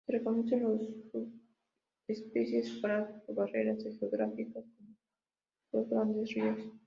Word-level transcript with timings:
Se 0.07 0.11
reconocen 0.13 0.63
dos 0.63 0.81
subespecies 1.11 2.73
separadas 2.73 3.21
por 3.23 3.35
barreras 3.35 3.83
geográficas 3.99 4.65
como 4.75 4.95
los 5.73 5.89
grandes 5.89 6.33
ríos. 6.33 6.71